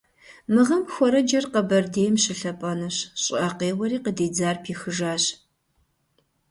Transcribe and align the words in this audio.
Мы 0.53 0.61
гъэм 0.67 0.81
хуэрэджэр 0.93 1.45
Къабэрдейм 1.53 2.15
щылъапӏэнущ, 2.23 2.97
щӏыӏэ 3.23 3.49
къеуэри 3.57 3.97
къыдидзар 4.03 4.57
пихыжащ. 4.63 5.23